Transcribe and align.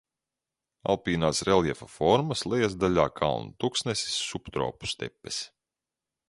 Alpīnās 0.93 1.41
reljefa 1.49 1.89
formas, 1.97 2.43
lejasdaļā 2.53 3.05
kalnu 3.21 3.53
tuksnesis, 3.65 4.17
subtropu 4.31 4.91
stepes. 4.95 5.43